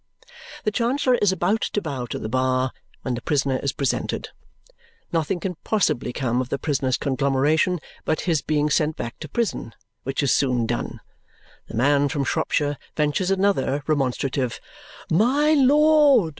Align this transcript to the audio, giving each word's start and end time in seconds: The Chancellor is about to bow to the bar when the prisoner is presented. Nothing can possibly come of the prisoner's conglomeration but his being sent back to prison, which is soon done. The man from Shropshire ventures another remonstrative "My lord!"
The 0.63 0.71
Chancellor 0.71 1.13
is 1.21 1.31
about 1.31 1.61
to 1.61 1.79
bow 1.79 2.07
to 2.07 2.17
the 2.17 2.27
bar 2.27 2.71
when 3.03 3.13
the 3.13 3.21
prisoner 3.21 3.59
is 3.61 3.71
presented. 3.71 4.29
Nothing 5.13 5.39
can 5.39 5.57
possibly 5.63 6.11
come 6.11 6.41
of 6.41 6.49
the 6.49 6.57
prisoner's 6.57 6.97
conglomeration 6.97 7.79
but 8.03 8.21
his 8.21 8.41
being 8.41 8.71
sent 8.71 8.95
back 8.95 9.19
to 9.19 9.29
prison, 9.29 9.75
which 10.01 10.23
is 10.23 10.33
soon 10.33 10.65
done. 10.65 11.01
The 11.67 11.75
man 11.75 12.09
from 12.09 12.23
Shropshire 12.23 12.79
ventures 12.97 13.29
another 13.29 13.83
remonstrative 13.85 14.59
"My 15.11 15.53
lord!" 15.53 16.29